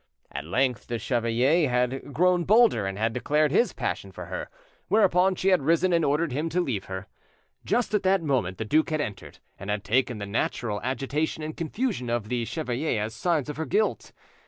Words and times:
At 0.31 0.45
length 0.45 0.87
the 0.87 0.97
chevalier 0.97 1.69
had 1.69 2.11
grown 2.11 2.43
bolder, 2.43 2.87
and 2.87 2.97
had 2.97 3.13
declared 3.13 3.51
his 3.51 3.71
passion 3.71 4.11
for 4.11 4.25
her; 4.25 4.49
whereupon 4.87 5.35
she 5.35 5.49
had 5.49 5.61
risen 5.61 5.93
and 5.93 6.03
ordered 6.03 6.31
him 6.31 6.49
to 6.49 6.59
leave 6.59 6.85
her. 6.85 7.05
Just 7.63 7.93
at 7.93 8.01
that 8.01 8.23
moment 8.23 8.57
the 8.57 8.65
duke 8.65 8.89
had 8.89 8.99
entered, 8.99 9.37
and 9.59 9.69
had 9.69 9.83
taken 9.83 10.17
the 10.17 10.25
natural 10.25 10.81
agitation 10.81 11.43
and 11.43 11.55
confusion 11.55 12.09
of 12.09 12.29
the 12.29 12.45
chevalier 12.45 12.99
as 12.99 13.13
signs 13.13 13.47
of 13.47 13.57
her 13.57 13.65
guilt. 13.65 14.11